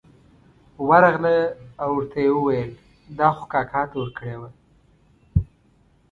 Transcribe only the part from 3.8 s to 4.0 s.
ته